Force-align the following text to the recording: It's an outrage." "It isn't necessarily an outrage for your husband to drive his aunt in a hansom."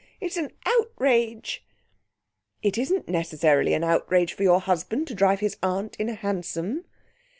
It's 0.19 0.35
an 0.35 0.49
outrage." 0.65 1.63
"It 2.63 2.75
isn't 2.75 3.07
necessarily 3.07 3.75
an 3.75 3.83
outrage 3.83 4.33
for 4.33 4.41
your 4.41 4.59
husband 4.61 5.05
to 5.09 5.13
drive 5.13 5.41
his 5.41 5.57
aunt 5.61 5.95
in 5.97 6.09
a 6.09 6.15
hansom." 6.15 6.85